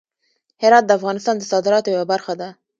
[0.63, 2.49] هرات د افغانستان د صادراتو یوه برخه ده.